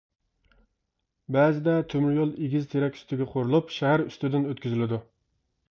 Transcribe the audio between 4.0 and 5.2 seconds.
ئۈستىدىن ئۆتكۈزۈلىدۇ.